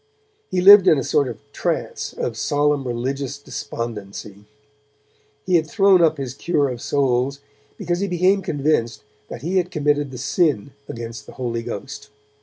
He 0.49 0.61
lived 0.61 0.87
in 0.87 0.97
a 0.97 1.03
sort 1.03 1.27
of 1.27 1.37
trance 1.53 2.11
of 2.11 2.35
solemn 2.35 2.87
religious 2.87 3.37
despondency. 3.37 4.45
He 5.45 5.57
had 5.57 5.69
thrown 5.69 6.01
up 6.01 6.17
his 6.17 6.33
cure 6.33 6.69
of 6.69 6.81
souls, 6.81 7.39
because 7.77 7.99
he 7.99 8.07
became 8.07 8.41
convinced 8.41 9.03
that 9.27 9.43
he 9.43 9.57
had 9.57 9.69
committed 9.69 10.09
the 10.09 10.17
Sin 10.17 10.71
against 10.89 11.27
the 11.27 11.33
Holy 11.33 11.61
Ghost. 11.61 12.09